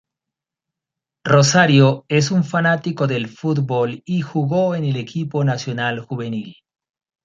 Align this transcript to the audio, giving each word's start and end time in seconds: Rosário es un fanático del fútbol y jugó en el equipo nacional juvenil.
Rosário 1.27 2.05
es 2.09 2.31
un 2.31 2.43
fanático 2.43 3.05
del 3.05 3.27
fútbol 3.29 4.01
y 4.03 4.21
jugó 4.21 4.73
en 4.73 4.83
el 4.85 4.95
equipo 4.95 5.43
nacional 5.43 5.99
juvenil. 5.99 6.55